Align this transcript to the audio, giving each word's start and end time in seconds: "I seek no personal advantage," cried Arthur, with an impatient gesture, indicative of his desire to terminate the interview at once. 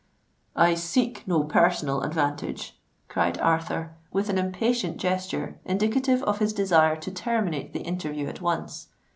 "I 0.55 0.73
seek 0.73 1.27
no 1.27 1.43
personal 1.43 2.01
advantage," 2.01 2.75
cried 3.07 3.37
Arthur, 3.37 3.93
with 4.11 4.29
an 4.29 4.39
impatient 4.39 4.97
gesture, 4.97 5.59
indicative 5.63 6.23
of 6.23 6.39
his 6.39 6.53
desire 6.53 6.95
to 6.95 7.11
terminate 7.11 7.73
the 7.73 7.81
interview 7.83 8.25
at 8.25 8.41
once. 8.41 8.87